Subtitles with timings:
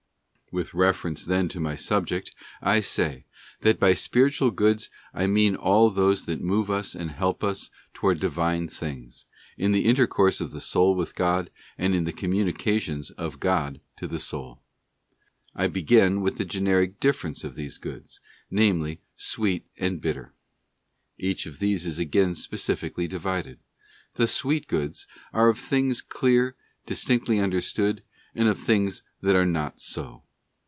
[0.53, 3.23] With reference then to my subject, I say,
[3.61, 4.51] that by Spiritual.
[4.51, 9.27] Goods I mean all those that move us and help us towards Divine things,
[9.57, 14.07] in the intercourse of the soul with God, and in the communications of God to
[14.07, 14.61] the soul.
[15.55, 20.33] I begin with the generic difference of these goods, namely, Sweet and Bitter.
[21.17, 23.59] Each of these is again specifically divided.
[24.15, 28.03] The Sweet Goods are of things clear, distinctly understood,
[28.35, 30.23] and of things that are not so.